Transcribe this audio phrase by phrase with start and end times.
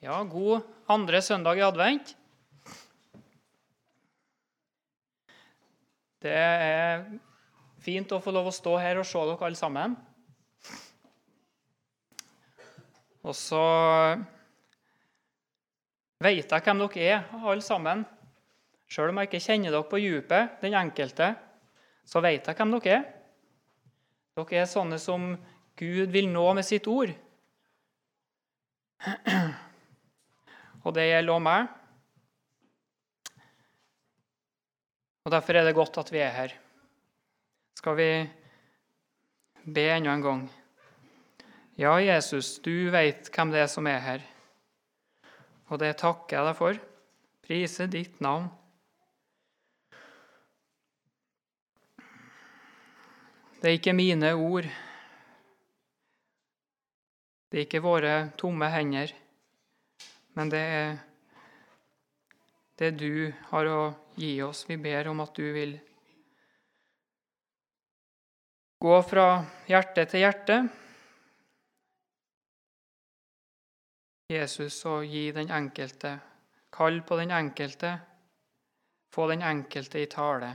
[0.00, 2.14] Ja, god andre søndag i advent.
[6.24, 7.02] Det er
[7.84, 9.98] fint å få lov å stå her og se dere alle sammen.
[13.20, 13.60] Og så
[16.24, 18.08] vet jeg hvem dere er, alle sammen.
[18.88, 21.34] Selv om jeg ikke kjenner dere på djupet, den enkelte,
[22.08, 23.08] så vet jeg hvem dere er.
[24.40, 25.34] Dere er sånne som
[25.76, 27.12] Gud vil nå med sitt ord.
[30.84, 31.68] Og det gjelder òg meg.
[35.24, 36.54] Og Derfor er det godt at vi er her.
[37.76, 38.10] Skal vi
[39.64, 40.40] be enda en gang?
[41.80, 44.24] Ja, Jesus, du vet hvem det er som er her.
[45.70, 46.80] Og det takker jeg deg for.
[47.46, 48.48] Priser ditt navn.
[53.60, 54.66] Det er ikke mine ord.
[57.50, 59.12] Det er ikke våre tomme hender.
[60.40, 60.92] Men det er
[62.80, 63.80] det du har å
[64.16, 64.62] gi oss.
[64.64, 65.74] Vi ber om at du vil
[68.80, 69.26] gå fra
[69.68, 70.56] hjerte til hjerte.
[74.32, 76.16] Jesus, og gi den enkelte
[76.72, 77.92] Kall på den enkelte.
[79.12, 80.54] Få den enkelte i tale.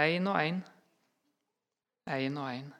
[0.00, 0.64] Én og én
[2.16, 2.74] én og én.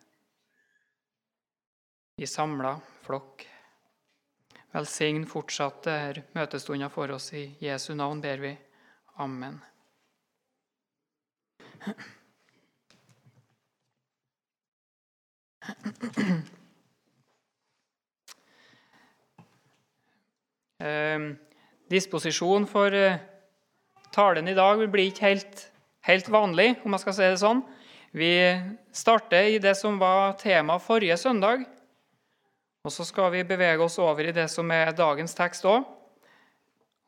[2.16, 3.49] I samla flokk.
[4.70, 7.32] Velsign fortsatt dette møtestunda for oss.
[7.34, 8.54] I Jesu navn ber vi.
[9.18, 9.58] Amen.
[20.80, 21.24] Eh,
[21.92, 23.18] disposisjon for eh,
[24.16, 25.66] talen i dag blir ikke helt,
[26.08, 27.60] helt vanlig, om jeg skal si det sånn.
[28.16, 28.30] Vi
[28.96, 31.66] starter i det som var tema forrige søndag.
[32.84, 35.84] Og så skal vi bevege oss over i det som er dagens tekst òg.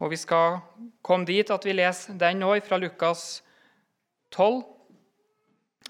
[0.02, 0.58] Og vi skal
[1.04, 3.42] komme dit at vi leser den nå fra Lukas
[4.34, 4.60] 12.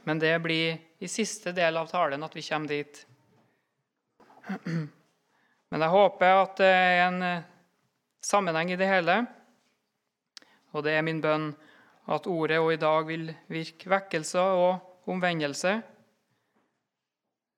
[0.07, 3.03] Men det blir i siste del av talen at vi kommer dit.
[4.63, 7.21] Men jeg håper at det er en
[8.23, 9.19] sammenheng i det hele.
[10.73, 11.51] Og det er min bønn
[12.13, 15.75] at ordet òg i dag vil virke vekkelse og omvendelse,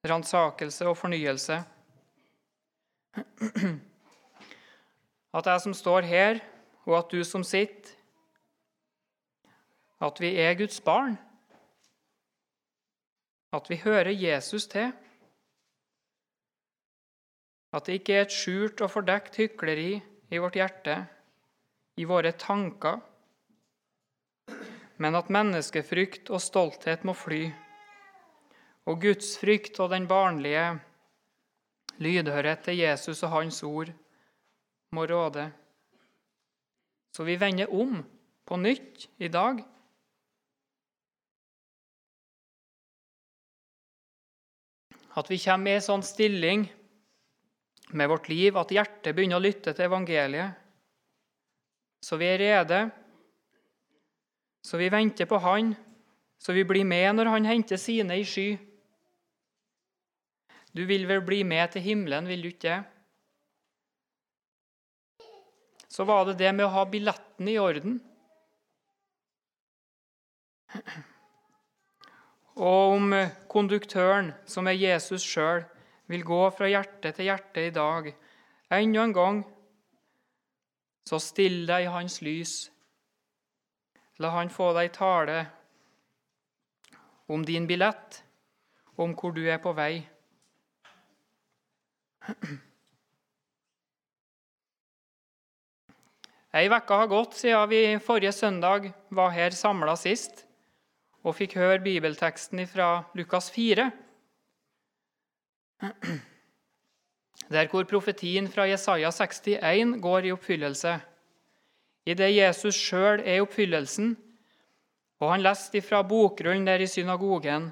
[0.09, 1.60] ransakelse og fornyelse.
[5.34, 6.41] At jeg som står her,
[6.86, 7.94] og at du som sitter,
[10.04, 11.16] at vi er Guds barn.
[13.54, 14.92] At vi hører Jesus til.
[17.72, 21.06] At det ikke er et skjult og fordekt hykleri i vårt hjerte,
[21.97, 23.00] i våre tanker
[24.97, 27.48] men at menneskefrykt og stolthet må fly,
[28.88, 30.66] og gudsfrykt og den barnlige
[32.03, 33.93] lydhørhet til Jesus og Hans ord
[34.94, 35.49] må råde.
[37.15, 38.00] Så vi vender om
[38.47, 39.62] på nytt i dag.
[45.15, 46.66] At vi kommer i en sånn stilling
[47.94, 50.59] med vårt liv at hjertet begynner å lytte til evangeliet.
[52.03, 52.81] Så vi er rede
[54.65, 55.75] så vi venter på Han,
[56.41, 58.56] så vi blir med når Han henter sine i sky.
[60.74, 62.80] Du vil vel bli med til himmelen, vil du ikke?
[65.88, 68.00] Så var det det med å ha billetten i orden.
[72.58, 73.14] Og om
[73.50, 75.62] konduktøren, som er Jesus sjøl,
[76.10, 78.10] vil gå fra hjerte til hjerte i dag,
[78.74, 79.42] enda en gang,
[81.06, 82.54] så still deg i hans lys
[84.22, 85.41] La han få deg tale
[87.26, 88.20] om din billett,
[88.94, 90.04] om hvor du er på vei.
[96.54, 100.44] Ei uke har gått siden vi forrige søndag var her samla sist
[101.24, 103.90] og fikk høre bibelteksten fra Lukas 4,
[107.54, 111.00] der hvor profetien fra Jesaja 61 går i oppfyllelse
[112.04, 114.12] i det Jesus sjøl er oppfyllelsen,
[115.24, 117.70] og han leste fra bokrullen der i synagogen.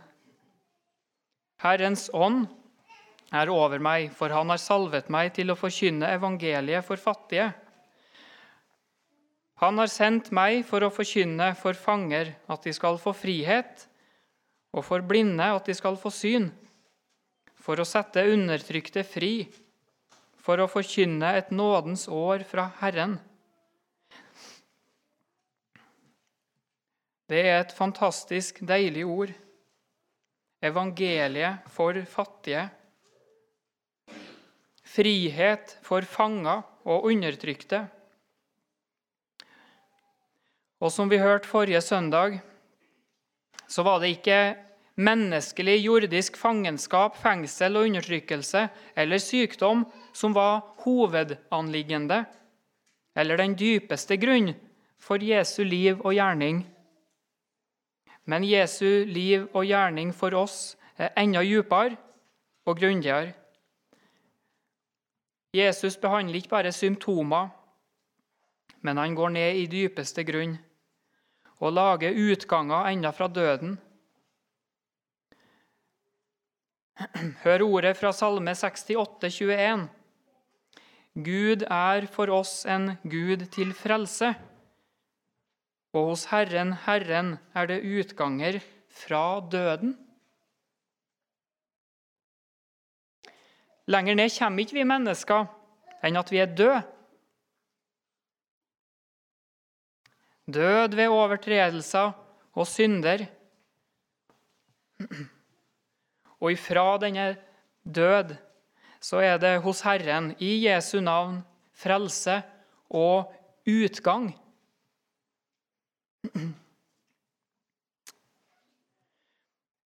[1.60, 2.46] Herrens ånd
[3.32, 7.48] er over meg, for han har salvet meg til å forkynne evangeliet for fattige.
[9.62, 13.86] Han har sendt meg for å forkynne for fanger at de skal få frihet,
[14.72, 16.48] og for blinde at de skal få syn,
[17.62, 19.46] for å sette undertrykte fri,
[20.42, 23.20] for å forkynne et nådens år fra Herren.
[27.30, 29.30] Det er et fantastisk deilig ord.
[30.62, 32.66] Evangeliet for fattige.
[34.92, 37.86] Frihet for fanger og undertrykte.
[40.82, 42.40] Og som vi hørte forrige søndag,
[43.68, 44.56] så var det ikke
[45.00, 48.66] menneskelig jordisk fangenskap, fengsel og undertrykkelse
[48.96, 52.24] eller sykdom som var hovedanliggende,
[53.16, 54.52] eller den dypeste grunn
[55.00, 56.64] for Jesu liv og gjerning.
[58.26, 61.96] Men Jesu liv og gjerning for oss er enda dypere
[62.66, 63.32] og grundigere.
[65.52, 67.50] Jesus behandler ikke bare symptomer,
[68.80, 70.56] men han går ned i dypeste grunn
[71.62, 73.76] og lager utganger enda fra døden.
[77.44, 79.88] Hør ordet fra Salme 68, 21.
[81.12, 84.32] Gud er for oss en Gud til frelse,
[85.92, 89.98] og hos Herren, Herren, er det utganger fra døden.
[93.92, 95.46] Lenger ned kommer ikke vi mennesker
[96.02, 96.80] enn at vi er døde.
[100.52, 102.12] Død ved overtredelser
[102.58, 103.26] og synder.
[106.42, 107.28] Og ifra denne
[107.84, 108.34] død
[109.02, 111.40] så er det hos Herren, i Jesu navn,
[111.74, 112.42] frelse
[112.90, 113.32] og
[113.66, 114.30] utgang.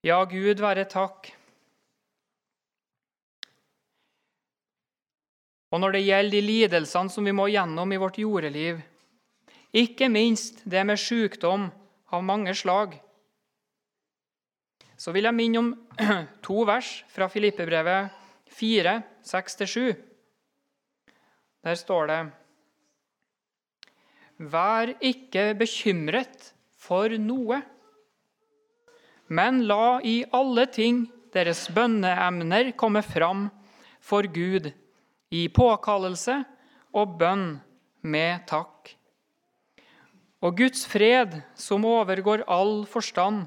[0.04, 1.35] Ja, Gud være takk.
[5.74, 8.78] Og når det gjelder de lidelsene som vi må gjennom i vårt jordeliv,
[9.76, 11.66] ikke minst det med sykdom
[12.14, 12.94] av mange slag.
[14.96, 15.72] Så vil jeg minne om
[16.46, 18.14] to vers fra Filippebrevet
[18.56, 18.94] 4,
[19.26, 19.92] 6-7.
[21.66, 22.20] Der står det
[24.36, 27.58] Vær ikke bekymret for noe,
[29.26, 33.48] men la i alle ting deres bønneemner komme fram
[34.04, 34.70] for Gud
[35.34, 36.38] i påkallelse
[36.96, 37.48] og bønn
[38.06, 38.92] med takk.
[40.44, 43.46] Og Guds fred, som overgår all forstand,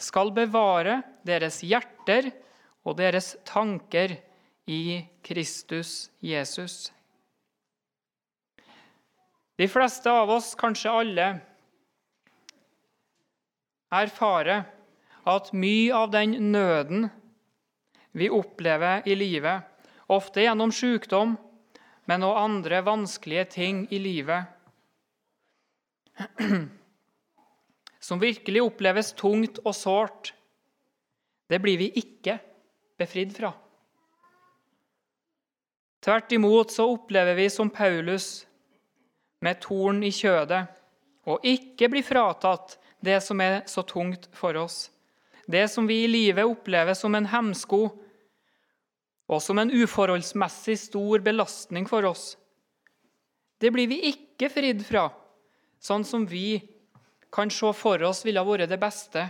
[0.00, 2.32] skal bevare deres hjerter
[2.84, 4.16] og deres tanker
[4.66, 6.90] i Kristus Jesus.
[9.54, 11.26] De fleste av oss, kanskje alle,
[13.94, 14.64] erfarer
[15.30, 17.06] at mye av den nøden
[18.18, 19.62] vi opplever i livet,
[20.06, 21.36] ofte gjennom sykdom,
[22.04, 24.44] men også andre vanskelige ting i livet,
[28.06, 30.34] som virkelig oppleves tungt og sårt,
[31.48, 32.38] det blir vi ikke
[33.00, 33.52] befridd fra.
[36.04, 38.44] Tvert imot så opplever vi som Paulus
[39.44, 40.66] med torn i kjødet,
[41.24, 44.90] og ikke bli fratatt det som er så tungt for oss.
[45.48, 47.86] Det som vi i livet opplever som en hemsko
[49.30, 52.34] og som en uforholdsmessig stor belastning for oss.
[53.60, 55.08] Det blir vi ikke fridd fra
[55.84, 56.60] sånn som vi
[57.34, 59.24] kan se for oss ville vært det beste.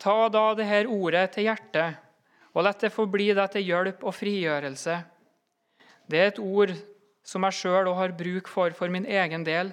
[0.00, 2.00] Ta da dette ordet til hjertet,
[2.54, 4.98] og la det forbli deg til hjelp og frigjørelse.
[6.06, 6.74] Det er et ord
[7.24, 9.72] som jeg sjøl har bruk for for min egen del.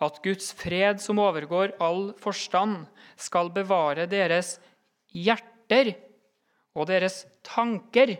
[0.00, 2.86] At Guds fred, som overgår all forstand,
[3.20, 4.56] skal bevare deres
[5.70, 5.94] hjerter
[6.74, 8.16] og deres tanker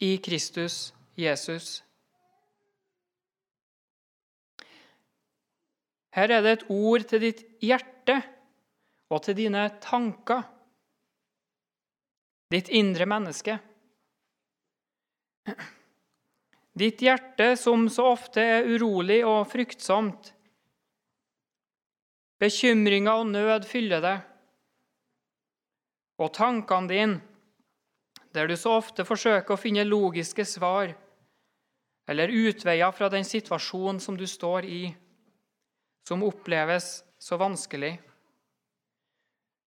[0.00, 1.82] i Kristus Jesus.
[6.16, 8.22] Her er det et ord til ditt hjerte
[9.12, 10.42] og til dine tanker,
[12.52, 13.58] ditt indre menneske.
[16.76, 20.32] Ditt hjerte som så ofte er urolig og fryktsomt.
[22.40, 24.16] Bekymringer og nød fyller det.
[26.22, 27.20] Og tankene dine,
[28.32, 30.94] der du så ofte forsøker å finne logiske svar
[32.06, 34.82] eller utveier fra den situasjonen som du står i
[36.06, 37.96] som oppleves så vanskelig.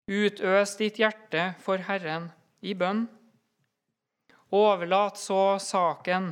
[0.09, 2.29] Utøs ditt hjerte for Herren
[2.65, 3.03] i bønn.
[4.55, 6.31] Overlat så saken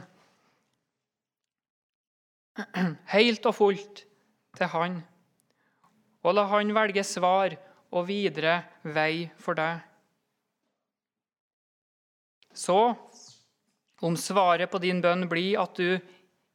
[3.13, 4.05] helt og fullt
[4.57, 4.95] til Han,
[6.25, 7.53] og la Han velge svar
[7.91, 8.63] og videre
[8.95, 9.83] vei for deg.
[12.57, 12.95] Så,
[14.01, 15.99] om svaret på din bønn blir at du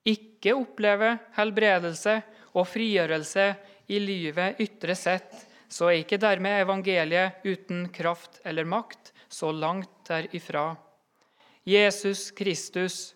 [0.09, 2.19] ikke opplever helbredelse
[2.59, 3.47] og frigjørelse
[3.93, 5.31] i livet ytre sett,
[5.73, 10.75] så er ikke dermed evangeliet uten kraft eller makt, så langt derifra.
[11.65, 13.15] Jesus Kristus,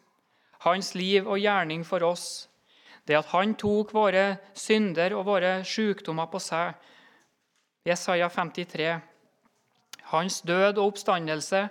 [0.65, 2.47] hans liv og gjerning for oss,
[3.07, 6.73] det at han tok våre synder og våre sykdommer på seg.
[7.87, 8.89] Jesaja 53.
[10.15, 11.67] Hans død og oppstandelse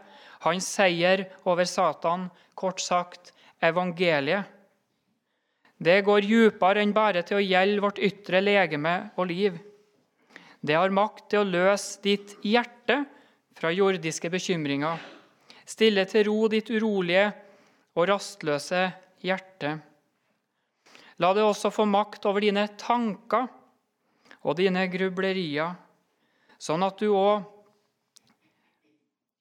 [0.45, 3.33] Hans seier over Satan, kort sagt
[3.63, 4.45] evangeliet.
[5.77, 9.57] Det går djupere enn bare til å gjelde vårt ytre legeme og liv.
[10.65, 13.01] Det har makt til å løse ditt hjerte
[13.55, 15.01] fra jordiske bekymringer,
[15.67, 17.27] stille til ro ditt urolige
[17.95, 18.85] og rastløse
[19.25, 19.75] hjerte.
[21.23, 23.47] La det også få makt over dine tanker
[24.45, 25.75] og dine grublerier,
[26.59, 27.54] sånn at du òg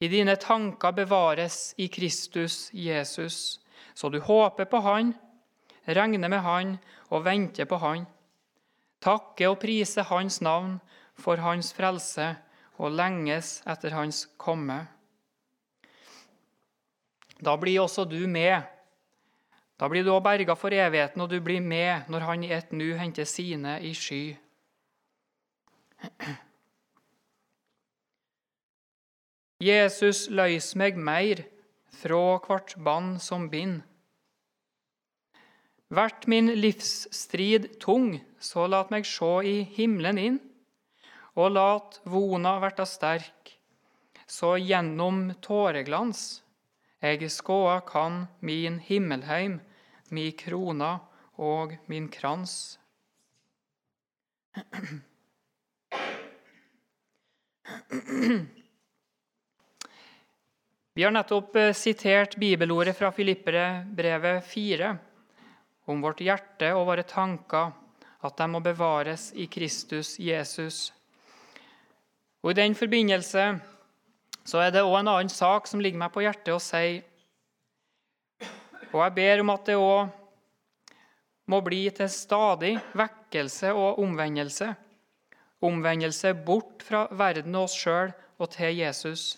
[0.04, 3.60] i dine tanker bevares i Kristus Jesus,
[3.94, 5.14] så du håper på Han
[5.84, 6.76] regner med Han
[7.08, 8.04] og venter på Han.
[9.00, 10.76] Takke og prise Hans navn
[11.20, 12.34] for Hans frelse
[12.76, 14.82] og lenges etter Hans komme.
[17.40, 18.62] Da blir også du med.
[19.76, 22.72] Da blir du òg berga for evigheten, og du blir med når Han i et
[22.72, 24.36] nu henter sine i sky.
[29.64, 31.40] Jesus løys meg meir
[31.96, 33.80] fra hvert band som bind.
[35.94, 40.40] Vert min livsstrid tung, så lat meg sjå i himmelen inn,
[41.38, 43.54] og lat vona verta sterk,
[44.26, 46.42] så gjennom tåreglans
[47.04, 49.60] eg skåa kan min himmelheim,
[50.10, 50.98] mi krona
[51.40, 52.78] og min krans.
[60.94, 64.92] Vi har nettopp eh, sitert bibelordet fra Filippere brevet 4
[65.90, 67.72] om vårt hjerte og våre tanker,
[68.22, 70.92] at de må bevares i Kristus Jesus.
[72.46, 73.48] Og I den forbindelse
[74.46, 77.02] så er det òg en annen sak som ligger meg på hjertet å si.
[78.94, 80.14] Og jeg ber om at det òg
[81.50, 84.70] må bli til stadig vekkelse og omvendelse.
[85.58, 89.32] Omvendelse bort fra verden og oss sjøl og til Jesus.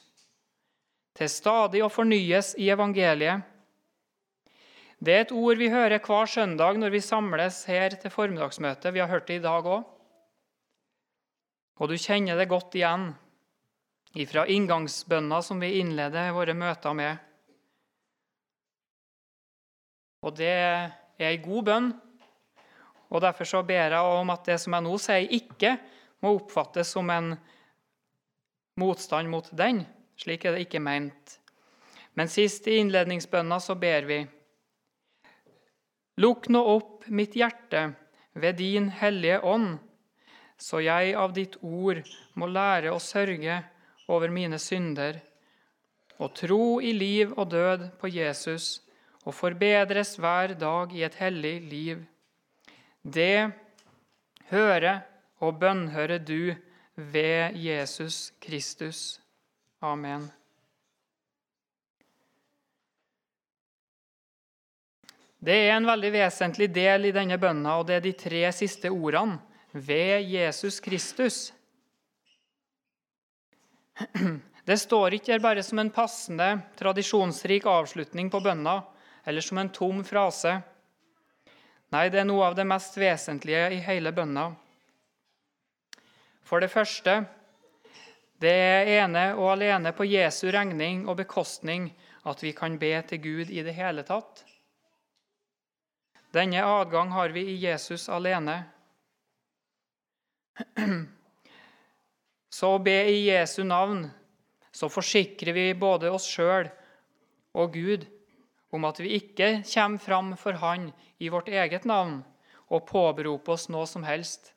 [1.16, 3.52] Til stadig å fornyes i evangeliet
[4.96, 8.94] det er et ord vi hører hver søndag når vi samles her til formiddagsmøtet.
[8.94, 9.84] Vi har hørt det i dag òg.
[11.76, 13.10] Og du kjenner det godt igjen
[14.30, 17.20] fra inngangsbønna som vi innleder våre møter med.
[20.24, 21.90] Og det er ei god bønn,
[23.12, 25.76] og derfor så ber jeg om at det som jeg nå sier, ikke
[26.24, 27.34] må oppfattes som en
[28.80, 29.84] motstand mot den.
[30.16, 31.38] Slik er det ikke meint.
[32.16, 34.22] Men sist i innledningsbønna så ber vi
[36.16, 37.90] Lukk nå opp mitt hjerte
[38.32, 39.74] ved din hellige ånd,
[40.56, 42.00] så jeg av ditt ord
[42.40, 43.58] må lære å sørge
[44.08, 45.18] over mine synder,
[46.16, 48.80] og tro i liv og død på Jesus,
[49.28, 52.00] og forbedres hver dag i et hellig liv.
[53.02, 53.52] Det
[54.48, 55.02] hører
[55.44, 56.54] og bønnhører du
[56.96, 59.20] ved Jesus Kristus.
[59.84, 60.30] Amen.
[65.38, 68.90] Det er en veldig vesentlig del i denne bønna, og det er de tre siste
[68.90, 69.38] ordene
[69.76, 71.52] ved Jesus Kristus.
[74.66, 78.80] Det står ikke her bare som en passende, tradisjonsrik avslutning på bønna,
[79.22, 80.56] eller som en tom frase.
[81.94, 84.48] Nei, det er noe av det mest vesentlige i hele bønna.
[86.42, 87.20] For det første
[88.42, 91.88] det er ene og alene på Jesu regning og bekostning
[92.28, 94.44] at vi kan be til Gud i det hele tatt.
[96.36, 98.58] Denne adgang har vi i Jesus alene.
[102.56, 104.06] Så å be i Jesu navn,
[104.72, 106.68] så forsikrer vi både oss sjøl
[107.56, 108.04] og Gud
[108.76, 112.20] om at vi ikke kommer fram for Han i vårt eget navn
[112.68, 114.52] og påberoper oss noe som helst.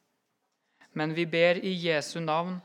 [0.92, 2.58] Men vi ber i Jesu navn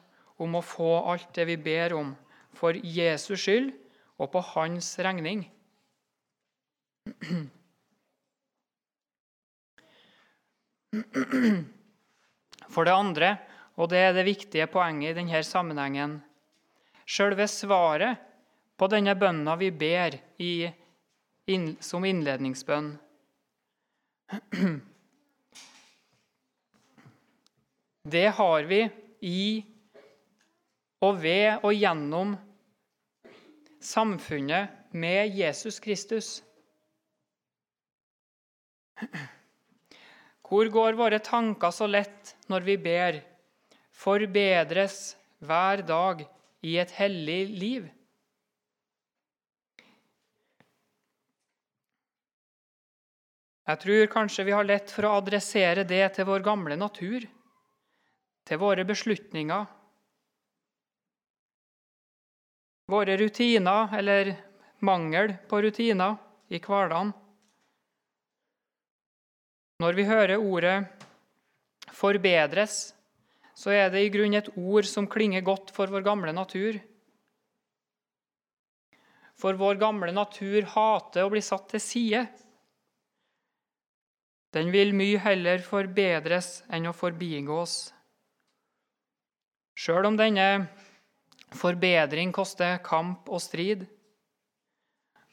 [0.43, 2.15] om å få alt det vi ber om,
[2.55, 3.73] for Jesus skyld
[4.19, 5.45] og på Hans regning.
[12.75, 13.29] For det andre,
[13.77, 16.21] og det er det viktige poenget i denne sammenhengen
[17.05, 18.17] Selve svaret
[18.81, 20.65] på denne bønna vi ber i,
[21.53, 22.95] inn, som innledningsbønn
[28.15, 28.81] Det har vi
[29.25, 29.74] i
[31.05, 32.35] og ved og gjennom
[33.85, 36.39] samfunnet med Jesus Kristus.
[40.45, 43.19] Hvor går våre tanker så lett når vi ber,
[43.91, 46.25] forbedres hver dag
[46.65, 47.89] i et hellig liv?
[53.65, 57.25] Jeg tror kanskje vi har lett for å adressere det til vår gamle natur,
[58.45, 59.65] til våre beslutninger.
[62.91, 64.35] Våre rutiner eller
[64.85, 66.17] mangel på rutiner
[66.49, 67.13] i hverdagen.
[69.83, 70.85] Når vi hører ordet
[71.91, 72.95] 'forbedres',
[73.55, 76.79] så er det i grunn et ord som klinger godt for vår gamle natur.
[79.39, 82.27] For vår gamle natur hater å bli satt til side.
[84.55, 87.93] Den vil mye heller forbedres enn å forbigås.
[89.75, 90.69] Sjøl om denne
[91.57, 93.85] forbedring koster kamp og strid.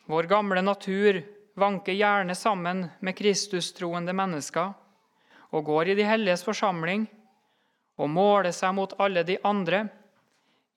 [0.10, 1.22] Vår gamle natur
[1.60, 4.74] vanker gjerne sammen med Kristustroende mennesker
[5.51, 7.06] og går i de helliges forsamling
[8.00, 9.84] og måler seg mot alle de andre,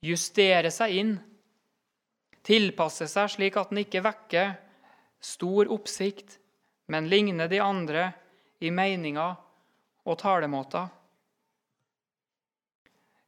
[0.05, 1.15] justerer seg inn,
[2.45, 4.53] tilpasser seg slik at den ikke vekker
[5.25, 6.37] stor oppsikt,
[6.93, 8.11] men ligner de andre
[8.61, 9.39] i meninger
[10.05, 10.91] og talemåter.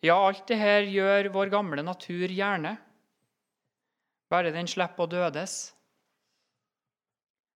[0.04, 2.76] Ja, alt det her gjør vår gamle natur gjerne,
[4.30, 5.54] bare den slipper å dødes.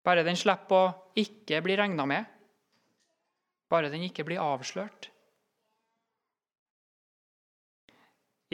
[0.04, 2.26] Bare den slipper å ikke bli regna med.
[3.68, 5.11] Bare den ikke blir avslørt.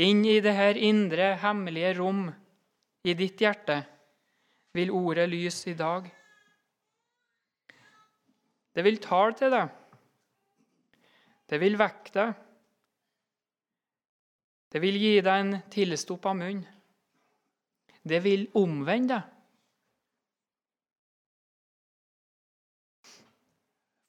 [0.03, 2.27] Inn i det her indre, hemmelige rom
[3.07, 3.79] i ditt hjerte
[4.75, 6.09] vil ordet lys i dag.
[8.75, 9.71] Det vil tale til deg.
[11.47, 12.44] Det vil vekke deg.
[14.75, 16.65] Det vil gi deg en tilstoppa munn.
[18.03, 19.31] Det vil omvende deg.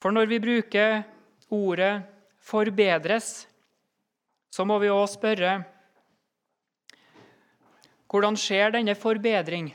[0.02, 1.04] For når vi bruker
[1.50, 2.04] ordet
[2.38, 3.48] 'forbedres',
[4.54, 5.54] så må vi òg spørre
[8.06, 9.72] hvordan skjer denne forbedring?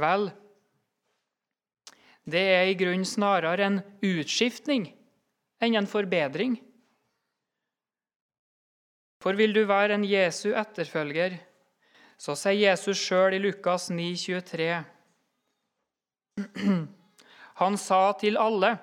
[0.00, 0.30] Vel,
[2.24, 4.88] det er i grunnen snarere en utskiftning
[5.60, 6.56] enn en forbedring.
[9.22, 11.36] For vil du være en Jesu etterfølger,
[12.18, 14.82] så sier Jesus sjøl i Lukas 9, 23.
[17.62, 18.74] Han sa til alle,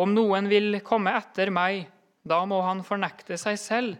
[0.00, 1.84] om noen vil komme etter meg,
[2.24, 3.96] da må han fornekte seg selv.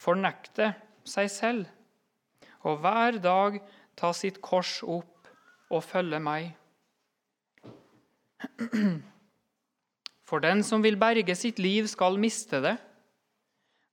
[0.00, 0.70] Fornekte
[1.04, 1.66] seg selv
[2.66, 3.60] og hver dag
[3.98, 5.28] ta sitt kors opp
[5.70, 6.50] og følge meg.
[10.28, 12.76] For den som vil berge sitt liv, skal miste det.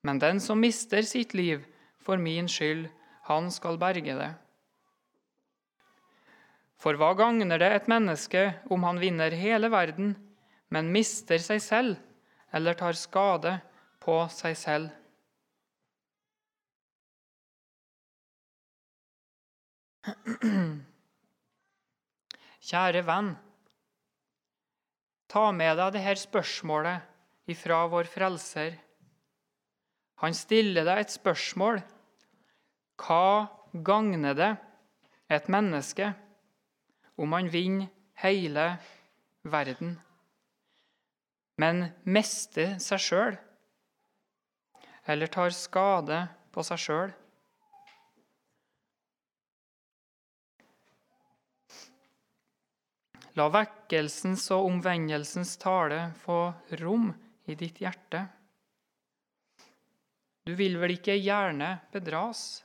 [0.04, 1.64] Men den som mister sitt liv
[2.04, 2.90] for min skyld,
[3.24, 4.34] han skal berge det.
[6.76, 10.18] For hva gagner det et menneske om han vinner hele verden,
[10.68, 11.96] men mister seg selv
[12.52, 13.54] eller tar skade
[14.04, 14.90] på seg selv?
[22.68, 23.40] Kjære venn,
[25.32, 27.00] ta med deg dette spørsmålet
[27.56, 28.76] ifra vår Frelser.
[30.24, 31.82] Han stiller deg et spørsmål.
[33.04, 33.48] Hva
[33.84, 34.52] gagner det
[35.34, 36.14] et menneske
[37.20, 37.90] om han vinner
[38.24, 38.68] hele
[39.44, 39.98] verden,
[41.60, 43.36] men mister seg sjøl,
[45.12, 46.22] eller tar skade
[46.56, 47.12] på seg sjøl?
[53.36, 56.40] La vekkelsens og omvendelsens tale få
[56.80, 57.10] rom
[57.50, 58.24] i ditt hjerte.
[60.44, 62.64] Du vil vel ikke gjerne bedras?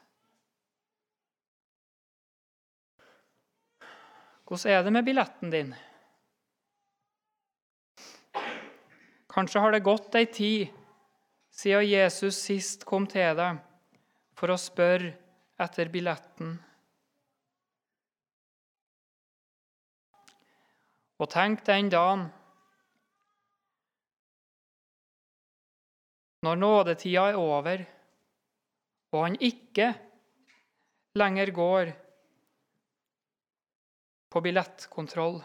[4.49, 5.75] Hvordan er det med billetten din?
[9.29, 10.73] Kanskje har det gått ei tid
[11.55, 13.61] siden Jesus sist kom til deg
[14.39, 15.13] for å spørre
[15.61, 16.57] etter billetten.
[21.19, 22.29] Og tenk den dagen
[26.43, 27.85] når nådetida er over,
[29.13, 29.93] og han ikke
[31.19, 31.93] lenger går
[34.31, 35.41] på billettkontroll.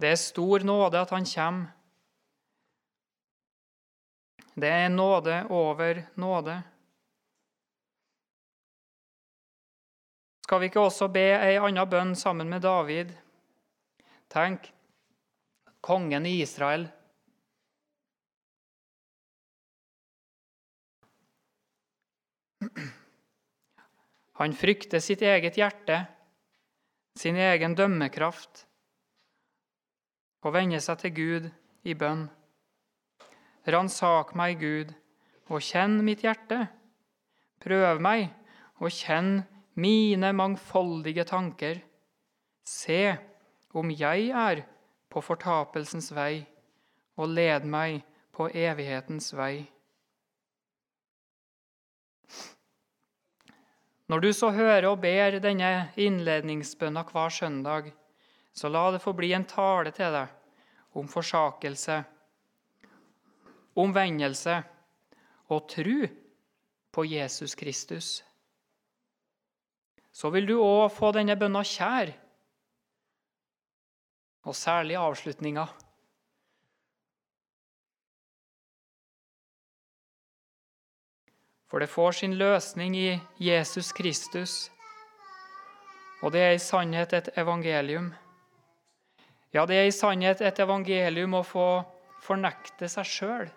[0.00, 1.72] Det er stor nåde at han kommer.
[4.54, 6.62] Det er nåde over nåde.
[10.44, 13.14] Skal vi ikke også be ei anna bønn sammen med David?
[14.30, 14.68] Tenk
[15.84, 16.86] kongen i Israel.
[24.40, 26.00] Han frykter sitt eget hjerte,
[27.14, 28.64] sin egen dømmekraft,
[30.44, 31.50] og vender seg til Gud
[31.86, 32.26] i bønn.
[33.68, 34.90] Ransak meg, Gud,
[35.52, 36.64] og kjenn mitt hjerte.
[37.62, 38.26] Prøv meg
[38.82, 39.44] og kjenn
[39.80, 41.78] mine mangfoldige tanker.
[42.64, 43.14] Se
[43.76, 44.64] om jeg er
[45.14, 46.42] på fortapelsens vei,
[47.14, 48.00] og led meg
[48.34, 49.68] på evighetens vei.
[54.10, 57.92] Når du så hører og ber denne innledningsbønna hver søndag,
[58.52, 62.02] så la det få bli en tale til deg om forsakelse,
[63.80, 64.58] omvendelse
[65.54, 66.04] og tru
[66.94, 68.10] på Jesus Kristus.
[70.14, 72.12] Så vil du òg få denne bønna kjær,
[74.44, 75.66] og særlig avslutninga.
[81.70, 84.70] For det får sin løsning i Jesus Kristus.
[86.22, 88.12] Og det er i sannhet et evangelium.
[89.54, 91.66] Ja, det er i sannhet et evangelium å få
[92.22, 93.50] fornekte seg sjøl.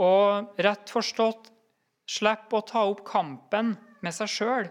[0.00, 1.50] Og rett forstått
[2.10, 4.70] slippe å ta opp kampen med seg sjøl.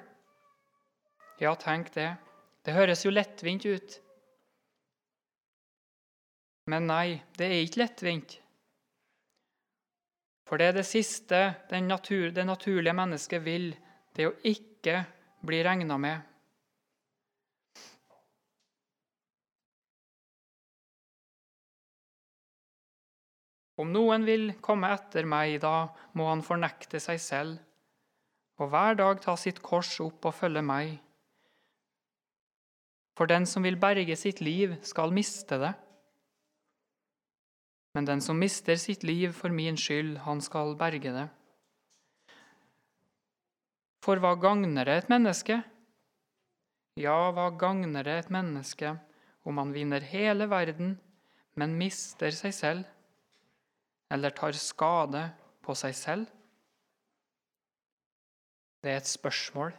[1.42, 2.12] Ja, tenk det.
[2.64, 4.00] Det høres jo lettvint ut.
[6.72, 8.38] Men nei, det er ikke lettvint.
[10.48, 13.72] For det er det siste det naturlige mennesket vil,
[14.16, 15.02] det å ikke
[15.44, 16.33] bli regna med.
[23.80, 27.62] Om noen vil komme etter meg, da må han fornekte seg selv
[28.62, 30.98] og hver dag ta sitt kors opp og følge meg.
[33.18, 35.74] For den som vil berge sitt liv, skal miste det.
[37.94, 41.28] Men den som mister sitt liv for min skyld, han skal berge det.
[44.04, 45.60] For hva gagner det et menneske?
[47.00, 48.96] Ja, hva gagner det et menneske
[49.46, 50.98] om han vinner hele verden,
[51.60, 52.90] men mister seg selv,
[54.12, 55.24] eller tar skade
[55.64, 56.26] på seg selv?
[58.84, 59.72] Det er et spørsmål.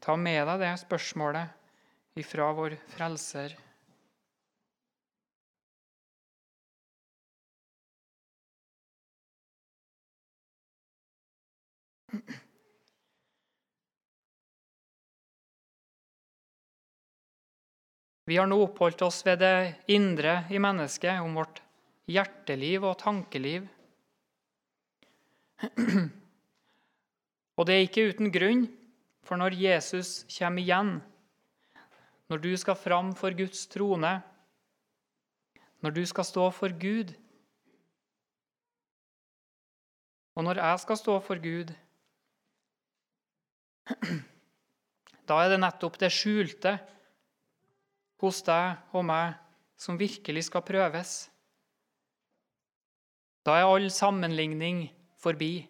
[0.00, 3.58] Ta med deg det spørsmålet ifra vår Frelser.
[18.24, 21.60] Vi har nå oppholdt oss ved det indre i mennesket, om vårt
[22.10, 23.66] hjerteliv og tankeliv.
[27.56, 28.64] Og det er ikke uten grunn,
[29.24, 30.96] for når Jesus kommer igjen,
[32.28, 34.14] når du skal fram for Guds trone,
[35.80, 37.14] når du skal stå for Gud
[40.34, 41.70] Og når jeg skal stå for Gud,
[45.28, 46.74] da er det nettopp det skjulte
[48.22, 49.36] hos deg og meg
[49.78, 51.14] som virkelig skal prøves.
[53.44, 54.86] Da er all sammenligning
[55.20, 55.66] forbi.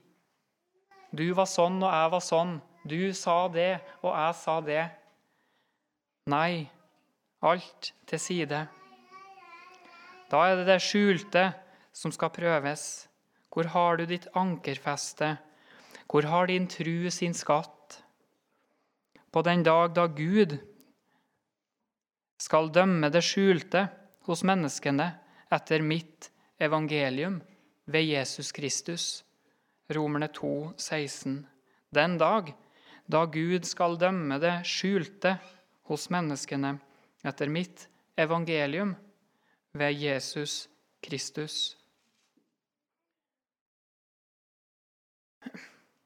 [1.10, 2.52] Du var sånn, og jeg var sånn.
[2.86, 4.84] Du sa det, og jeg sa det.
[6.30, 6.66] Nei,
[7.42, 8.60] alt til side.
[10.30, 11.48] Da er det det skjulte
[11.94, 12.84] som skal prøves.
[13.50, 15.34] Hvor har du ditt ankerfeste?
[16.10, 17.98] Hvor har din tru sin skatt?
[19.34, 20.56] På den dag da Gud
[22.38, 23.88] skal dømme det skjulte
[24.28, 25.08] hos menneskene
[25.54, 26.30] etter mitt
[26.62, 27.40] evangelium
[27.86, 29.24] ved Jesus Kristus.
[29.88, 31.46] Romerne 2, 16.
[31.94, 32.54] Den dag
[33.06, 35.36] da Gud skal dømme det skjulte
[35.90, 36.78] hos menneskene
[37.24, 38.94] etter mitt evangelium
[39.76, 40.64] ved Jesus
[41.04, 41.76] Kristus.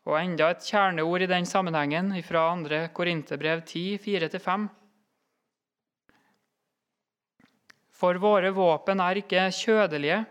[0.08, 2.80] Og enda et kjerneord i den sammenhengen fra 2.
[2.96, 4.66] Korinterbrev 10, 4-5.
[7.98, 10.22] For våre våpen er ikke kjødelige,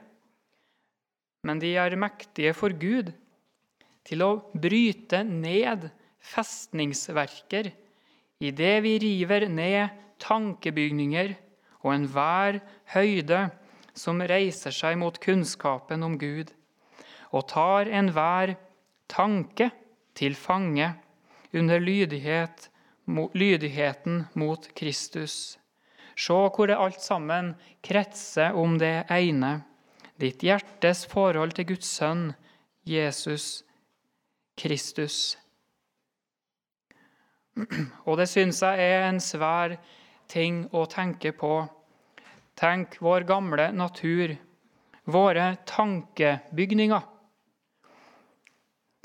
[1.48, 3.14] men de er mektige for Gud
[4.08, 5.88] til å bryte ned
[6.34, 7.72] festningsverker
[8.44, 11.34] idet vi river ned tankebygninger
[11.84, 12.60] og enhver
[12.94, 13.48] høyde
[13.98, 16.52] som reiser seg mot kunnskapen om Gud,
[17.34, 18.56] og tar enhver
[19.10, 19.72] tanke
[20.18, 20.92] til fange
[21.56, 22.70] under lydighet,
[23.08, 25.58] lydigheten mot Kristus.
[26.18, 27.54] Se hvor det alt sammen
[27.86, 29.62] kretser om det ene,
[30.22, 32.32] ditt hjertes forhold til Guds sønn,
[32.88, 33.64] Jesus
[34.58, 35.38] Kristus.
[38.06, 39.78] Og det syns jeg er en svær
[40.30, 41.54] ting å tenke på.
[42.58, 44.34] Tenk vår gamle natur,
[45.06, 47.06] våre tankebygninger.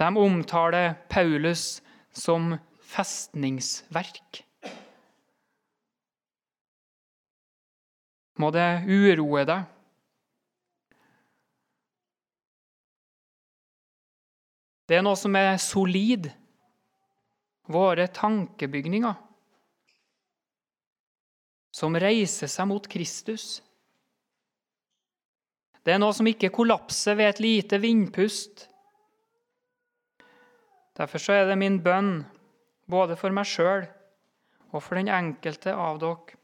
[0.00, 2.56] De omtaler Paulus som
[2.92, 4.42] festningsverk.
[8.40, 9.71] Må det uroe deg?
[14.92, 16.26] Det er noe som er solid
[17.72, 19.14] våre tankebygninger.
[21.72, 23.62] som reiser seg mot Kristus.
[25.82, 28.66] Det er noe som ikke kollapser ved et lite vindpust.
[31.00, 32.26] Derfor så er det min bønn,
[32.84, 33.88] både for meg sjøl
[34.72, 36.36] og for den enkelte av dere,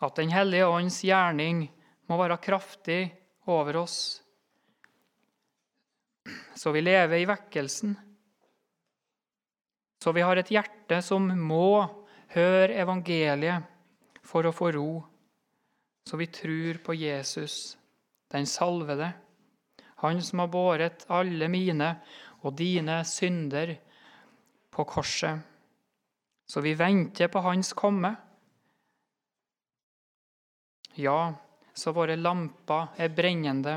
[0.00, 1.66] at Den hellige ånds gjerning
[2.08, 3.12] må være kraftig
[3.44, 4.19] over oss,
[6.54, 7.94] så vi lever i vekkelsen,
[10.00, 11.84] så vi har et hjerte som må
[12.32, 13.68] høre evangeliet
[14.24, 14.90] for å få ro
[16.10, 17.78] så vi tror på Jesus,
[18.28, 19.12] den salvede,
[19.96, 21.92] han som har båret alle mine
[22.40, 23.76] og dine synder
[24.74, 25.38] på korset.
[26.50, 28.10] Så vi venter på hans komme.
[30.98, 31.34] Ja,
[31.74, 33.76] så våre lamper er brennende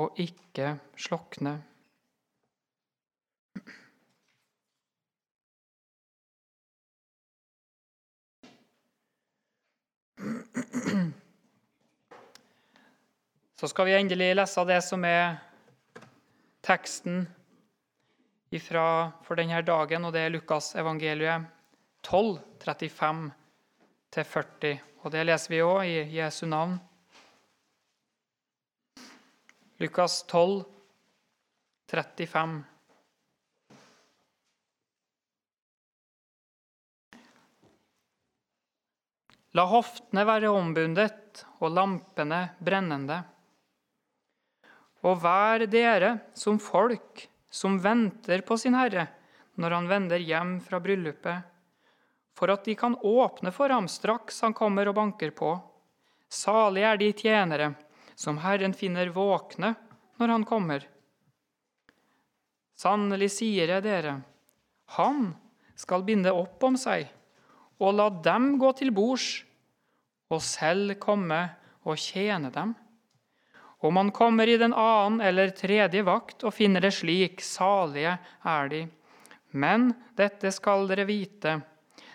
[0.00, 1.58] og ikke slokne.
[13.60, 15.36] Så skal vi endelig lese det som er
[16.64, 17.28] teksten
[18.52, 21.42] ifra, for denne dagen, og det er Lukas evangeliet
[22.02, 24.78] 12, 35-40.
[25.02, 26.80] Og det leser vi òg i Jesu navn.
[29.82, 30.64] Lukas 12,
[31.90, 32.62] 35.
[39.52, 43.18] La hoftene være ombundet og lampene brennende.
[45.04, 49.10] Og vær dere som folk som venter på sin Herre
[49.60, 51.42] når han vender hjem fra bryllupet,
[52.32, 55.52] for at de kan åpne for ham straks han kommer og banker på.
[56.32, 57.74] Salig er de tjenere
[58.16, 59.74] som Herren finner våkne
[60.16, 60.86] når han kommer.
[62.78, 64.22] Sannelig sier jeg dere,
[64.96, 65.34] han
[65.76, 67.10] skal binde opp om seg
[67.82, 69.42] og la dem gå til bords,
[70.32, 71.40] og selv komme
[71.84, 72.76] og tjene dem.
[73.82, 78.14] Om man kommer i den annen eller tredje vakt og finner det slik, salige
[78.46, 78.82] er de.
[79.58, 81.56] Men dette skal dere vite,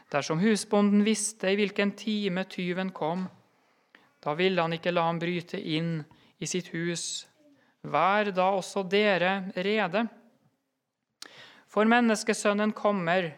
[0.09, 3.27] dersom husbonden visste i hvilken time tyven kom,
[4.23, 5.99] da ville han ikke la ham bryte inn
[6.39, 7.27] i sitt hus.
[7.83, 10.07] Vær da også dere rede.
[11.67, 13.29] For menneskesønnen kommer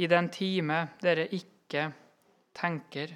[0.00, 1.90] i den time dere ikke
[2.56, 3.12] tenker.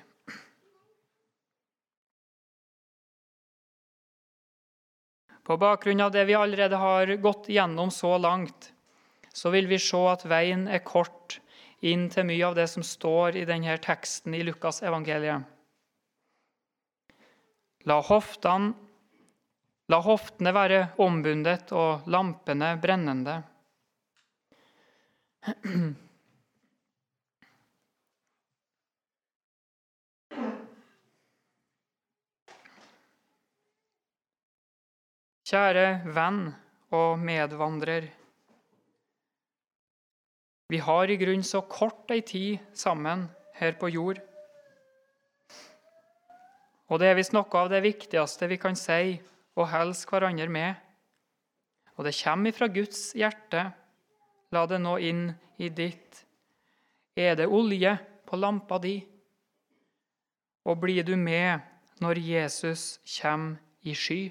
[5.45, 8.73] På bakgrunn av det vi allerede har gått gjennom så langt,
[9.33, 11.41] så vil vi se at veien er kort
[11.85, 15.45] inn til mye av det som står i denne teksten i Lukas evangeliet.
[17.85, 18.73] La, hoftene,
[19.93, 23.43] la hoftene være ombundet og lampene brennende.
[35.55, 36.49] Kjære venn
[36.91, 38.09] og medvandrer.
[40.67, 43.23] Vi har i grunn så kort ei tid sammen
[43.61, 44.19] her på jord.
[46.91, 49.15] Og det er visst noe av det viktigste vi kan si
[49.55, 50.75] og hilse hverandre med.
[51.95, 53.69] Og det kommer ifra Guds hjerte.
[54.51, 55.29] La det nå inn
[55.63, 56.25] i ditt.
[57.15, 57.95] Er det olje
[58.27, 58.99] på lampa di?
[60.67, 61.63] Og blir du med
[62.03, 64.25] når Jesus kommer i sky?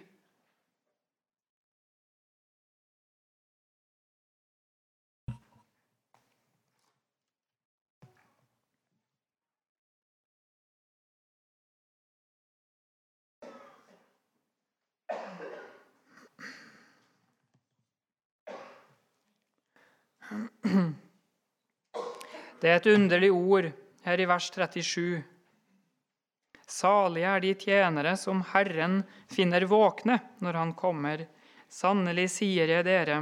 [22.63, 23.65] Det er et underlig ord
[24.05, 25.17] her i vers 37.
[26.63, 31.25] Salige er de tjenere som Herren finner våkne når Han kommer.
[31.67, 33.17] Sannelig sier jeg dere,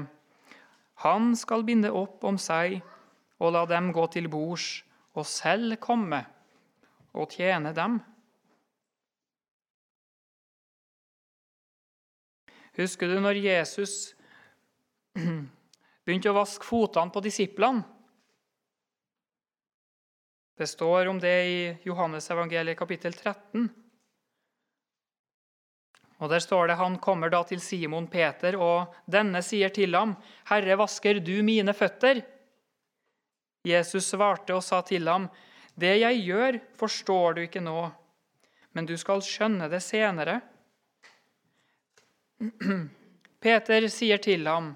[1.02, 2.84] Han skal binde opp om seg
[3.42, 4.84] og la dem gå til bords,
[5.18, 6.20] og selv komme
[7.18, 7.98] og tjene dem.
[12.78, 14.14] Husker du når Jesus
[16.06, 17.91] begynte å vaske fotene på disiplene?
[20.58, 23.70] Det står om det i Johannes evangeliet kapittel 13.
[26.22, 30.16] Og Der står det han kommer da til Simon Peter, og denne sier til ham,
[30.46, 32.22] 'Herre, vasker du mine føtter?'
[33.66, 35.30] Jesus svarte og sa til ham,
[35.78, 37.92] 'Det jeg gjør, forstår du ikke nå,
[38.74, 40.42] men du skal skjønne det senere.'
[43.42, 44.76] Peter sier til ham,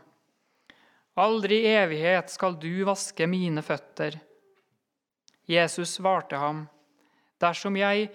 [1.18, 4.18] 'Aldri i evighet skal du vaske mine føtter.'
[5.46, 6.66] Jesus svarte ham,
[7.42, 8.10] Dersom jeg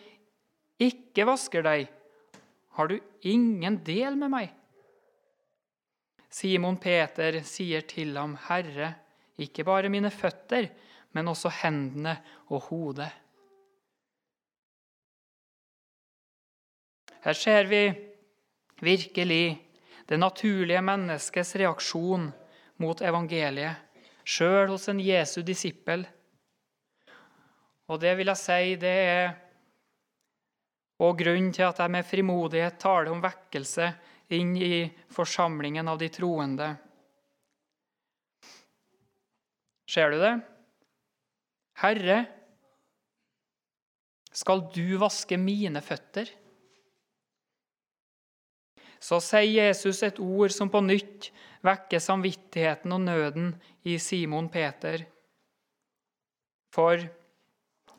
[0.81, 1.91] ikke vasker deg,
[2.79, 2.97] har du
[3.29, 4.53] ingen del med meg.
[6.31, 8.95] Simon Peter sier til ham, Herre,
[9.41, 10.71] ikke bare mine føtter,
[11.13, 12.15] men også hendene
[12.49, 13.11] og hodet.
[17.21, 17.83] Her ser vi
[18.81, 19.59] virkelig
[20.09, 22.31] det naturlige menneskets reaksjon
[22.81, 23.77] mot evangeliet,
[24.25, 26.07] sjøl hos en Jesu disippel.
[27.91, 29.31] Og det vil jeg si, det er
[31.01, 33.87] og grunnen til at jeg med frimodighet taler om vekkelse
[34.37, 36.69] inn i forsamlingen av de troende.
[39.91, 40.35] Ser du det?
[41.81, 42.19] Herre,
[44.31, 46.29] skal du vaske mine føtter?
[49.01, 51.31] Så sier Jesus et ord som på nytt
[51.65, 53.55] vekker samvittigheten og nøden
[53.89, 55.07] i Simon Peter.
[56.77, 57.01] For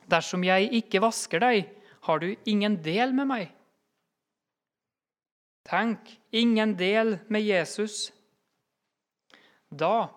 [0.10, 1.70] dersom jeg ikke vasker deg,
[2.02, 3.52] har du ingen del med meg.
[5.68, 6.00] Tenk,
[6.34, 8.10] ingen del med Jesus.
[9.70, 10.10] Da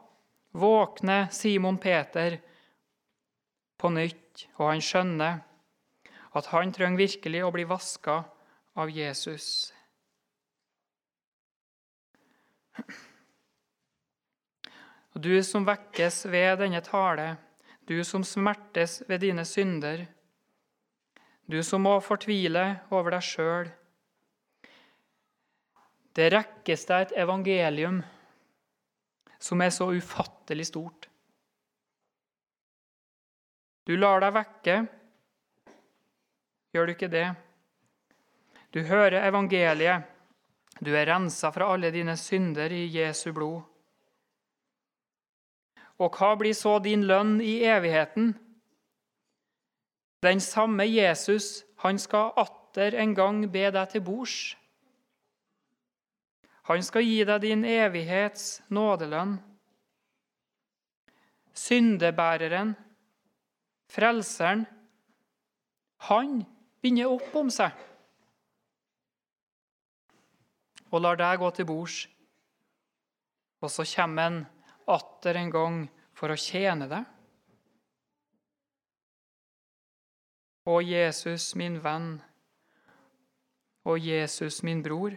[0.56, 2.38] våkner Simon Peter
[3.78, 5.42] på nytt, og han skjønner
[6.34, 8.22] at han trenger virkelig å bli vaska
[8.80, 9.70] av Jesus.
[15.14, 17.36] Du som vekkes ved denne tale,
[17.84, 20.06] du som smertes ved dine synder,
[21.46, 23.70] du som må fortvile over deg sjøl.
[26.14, 28.00] Det rekkes deg et evangelium
[29.42, 31.08] som er så ufattelig stort.
[33.84, 34.76] Du lar deg vekke,
[36.72, 37.26] gjør du ikke det?
[38.72, 40.08] Du hører evangeliet.
[40.80, 43.60] Du er rensa fra alle dine synder i Jesu blod.
[45.98, 48.34] Og hva blir så din lønn i evigheten?
[50.24, 54.54] Den samme Jesus, han skal atter en gang be deg til bords.
[56.64, 59.36] Han skal gi deg din evighets nådelønn.
[61.54, 62.72] Syndebæreren,
[63.92, 64.64] frelseren,
[66.08, 66.40] han
[66.82, 67.76] binder opp om seg
[70.94, 72.00] og lar deg gå til bords.
[73.64, 74.42] Og så kommer han
[74.90, 75.82] atter en gang
[76.16, 77.10] for å tjene deg.
[80.64, 82.16] Å Jesus, min venn,
[83.84, 85.16] å, Jesus, min bror.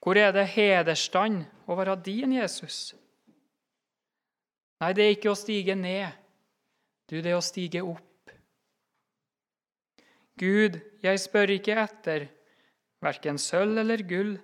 [0.00, 2.94] Hvor er det hederstand å være din Jesus?
[4.80, 6.14] Nei, det er ikke å stige ned.
[7.10, 8.32] Du, det er å stige opp.
[10.38, 12.28] Gud, jeg spør ikke etter
[13.02, 14.36] verken sølv eller gull.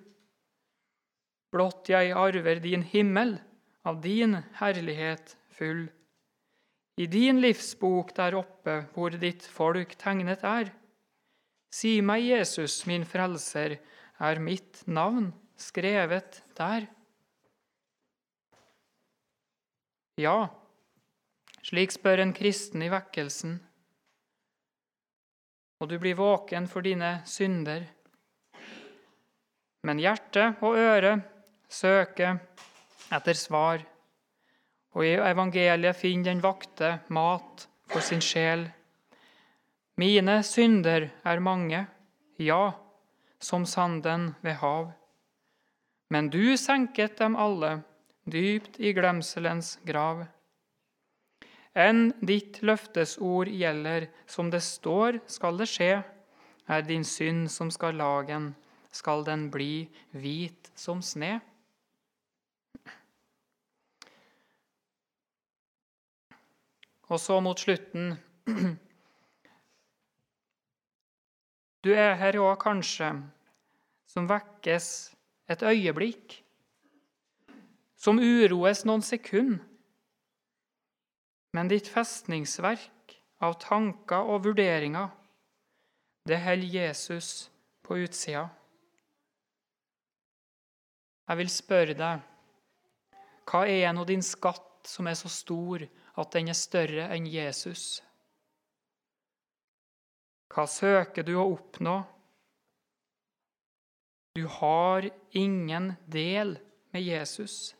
[1.55, 3.37] Blott jeg arver din himmel,
[3.87, 5.85] av din herlighet full
[6.95, 10.71] i din livsbok der oppe hvor ditt folk tegnet er.
[11.75, 13.77] Si meg, Jesus, min frelser,
[14.15, 16.87] er mitt navn skrevet der?
[20.23, 20.47] Ja,
[21.67, 23.57] slik spør en kristen i vekkelsen.
[25.83, 27.83] Og du blir våken for dine synder.
[29.83, 31.17] Men hjerte og øre
[31.69, 32.39] søker
[33.13, 33.83] etter svar
[34.95, 38.63] og i evangeliet finner den vakte mat for sin sjel.
[39.99, 41.85] Mine synder er mange,
[42.39, 42.63] ja,
[43.39, 44.93] som sanden ved hav.
[46.11, 47.81] Men du senket dem alle
[48.31, 50.25] dypt i glemselens grav.
[51.75, 55.95] Enn ditt løftesord gjelder, som det står skal det skje,
[56.71, 58.53] er din synd som skal lagen,
[58.95, 61.41] skal den bli hvit som sne.
[67.07, 68.15] Og så mot slutten
[71.85, 73.11] Du er her òg kanskje
[74.09, 74.87] som vekkes
[75.53, 76.39] et øyeblikk,
[77.97, 79.59] som uroes noen sekunder.
[81.53, 83.13] Men ditt festningsverk
[83.45, 85.11] av tanker og vurderinger,
[86.25, 87.51] det holder Jesus
[87.85, 88.47] på utsida.
[91.29, 92.25] Jeg vil spørre deg,
[93.45, 98.01] hva er nå din skatt som er så stor at den er større enn Jesus?
[100.53, 101.95] Hva søker du å oppnå?
[104.35, 106.57] Du har ingen del
[106.95, 107.73] med Jesus.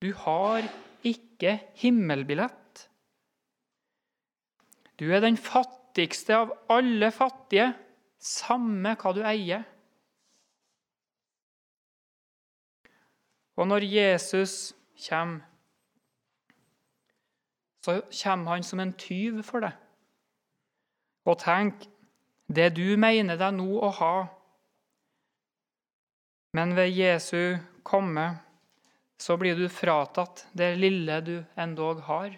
[0.00, 0.64] Du har
[1.06, 2.88] ikke himmelbillett.
[4.98, 7.72] Du er den fattigste av alle fattige,
[8.18, 9.62] samme hva du eier.
[13.58, 14.72] Og når Jesus
[15.06, 15.46] kommer
[17.88, 19.76] så kommer han som en tyv for deg.
[21.28, 21.86] Og tenk,
[22.48, 24.16] det du mener deg nå å ha,
[26.56, 28.26] men ved Jesu komme
[29.20, 32.36] så blir du fratatt det lille du endog har.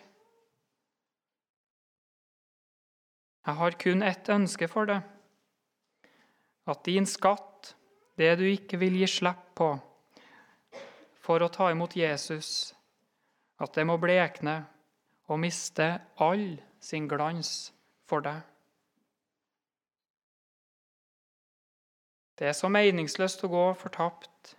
[3.47, 5.03] Jeg har kun ett ønske for deg,
[6.71, 7.75] at din skatt,
[8.19, 9.73] det du ikke vil gi slipp på
[11.31, 12.73] for å ta imot Jesus,
[13.63, 14.65] at det må blekne
[15.31, 15.87] og miste
[16.19, 17.71] all sin glans
[18.11, 18.41] for deg.
[22.35, 24.57] Det er så meningsløst å gå fortapt.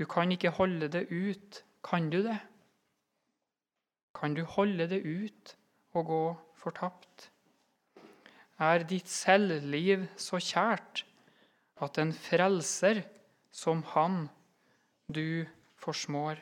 [0.00, 1.60] Du kan ikke holde det ut.
[1.84, 2.38] Kan du det?
[4.16, 5.56] Kan du holde det ut
[5.92, 6.26] og gå
[6.64, 7.28] fortapt?
[8.56, 11.02] Er ditt selvliv så kjært
[11.82, 13.02] at en frelser
[13.52, 14.30] som han
[15.12, 15.44] du
[15.82, 16.40] forsmår?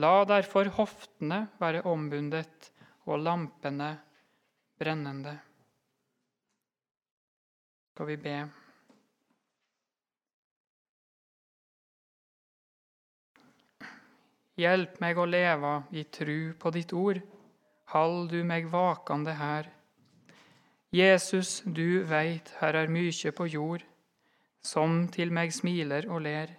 [0.00, 2.70] La derfor hoftene være ombundet
[3.10, 3.90] og lampene
[4.80, 5.34] brennende.
[7.90, 8.38] Skal vi be.
[14.60, 17.20] Hjelp meg å leve i tru på ditt ord.
[17.92, 19.68] Hold du meg vakande her.
[20.94, 23.84] Jesus, du veit her er mykje på jord,
[24.62, 26.52] som til meg smiler og ler.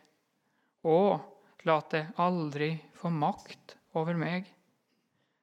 [0.87, 1.21] Og
[1.67, 4.47] lat det aldri få makt over meg,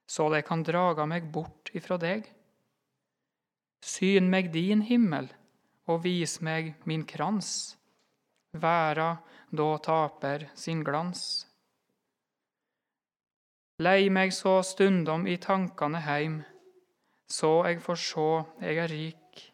[0.09, 2.25] så det kan draga meg bort ifra deg.
[3.85, 5.29] Syn meg din himmel,
[5.89, 7.77] og vis meg min krans,
[8.53, 9.19] væra
[9.51, 11.23] da taper sin glans.
[13.79, 16.41] Lei meg så stundom i tankane heim,
[17.31, 19.45] så eg får sjå eg er rik.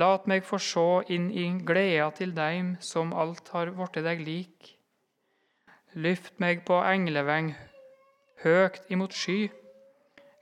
[0.00, 4.72] Lat meg få sjå inn i gleda til deim som alt har vorte deg lik.
[5.94, 7.52] Lyft meg på engleveng
[8.42, 9.46] høgt imot sky.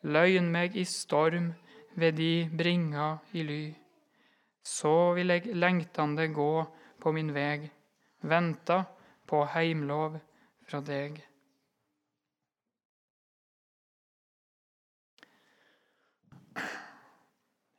[0.02, 1.52] Løgn meg i storm
[2.00, 3.64] ved de bringa i ly.
[4.64, 6.64] Så vil eg lengtande gå
[7.02, 7.68] på min veg,
[8.22, 8.84] venta
[9.28, 10.16] på heimlov
[10.64, 11.20] fra deg.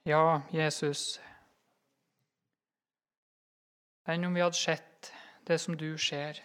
[0.05, 1.21] Ja, Jesus,
[4.05, 5.13] enn om vi hadde sett
[5.47, 6.39] det som du ser.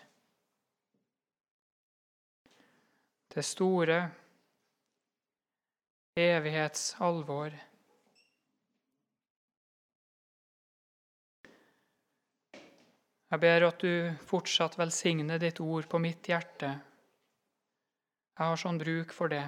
[3.29, 3.99] Det store
[6.19, 7.55] evighetsalvor.
[13.29, 16.71] Jeg ber at du fortsatt velsigner ditt ord på mitt hjerte.
[18.39, 19.45] Jeg har sånn bruk for det.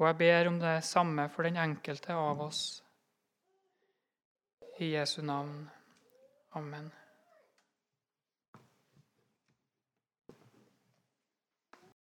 [0.00, 2.82] Og jeg ber om det samme for den enkelte av oss.
[4.82, 5.68] I Jesu navn.
[6.54, 6.92] Amen.